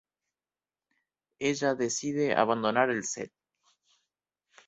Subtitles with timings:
[1.37, 3.31] Ella decide abandonar el set.